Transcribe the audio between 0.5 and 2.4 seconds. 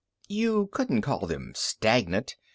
couldn't call them stagnant.